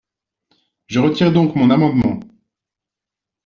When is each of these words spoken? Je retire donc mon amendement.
Je 0.87 0.97
retire 0.99 1.31
donc 1.31 1.55
mon 1.55 1.69
amendement. 1.69 2.19